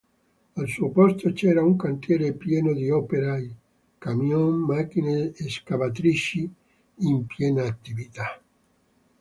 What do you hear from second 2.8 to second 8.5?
operai, camion, macchine scavatrici in piena attività.